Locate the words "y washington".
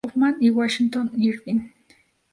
0.41-1.11